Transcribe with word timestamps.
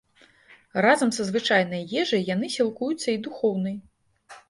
Разам 0.85 1.11
са 1.17 1.27
звычайнай 1.29 1.85
ежай 2.05 2.27
яны 2.33 2.53
сілкуюцца 2.57 3.07
і 3.17 3.23
духоўнай. 3.29 3.83